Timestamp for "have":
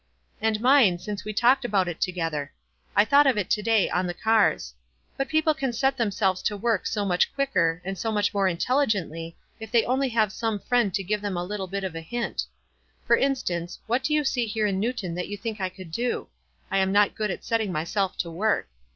10.09-10.31